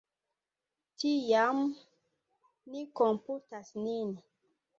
Tiam, 1.03 1.61
ni 2.73 2.83
komputas 3.03 3.71
nin. 3.87 4.17